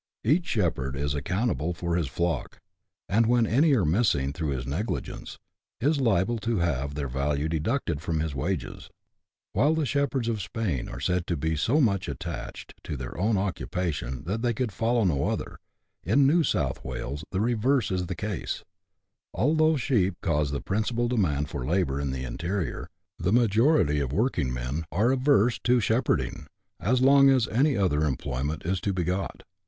[0.23, 2.59] Each shepherd is account able for his flock;
[3.07, 5.37] and when any are missing through his negli gence,
[5.79, 8.89] is liable to have their value deducted from his wages.
[9.53, 13.37] While the shepherds of Spain are said to be so much attached to their own
[13.37, 15.59] occupation that they could follow no other,
[16.03, 18.63] in New South Wales the reverse is the case:
[19.35, 22.89] although sheep cause the principal demand for labour in the interior,
[23.19, 26.47] the majority of work ing men are averse to shepherding,
[26.79, 29.43] as long as any other employ ment is to be got.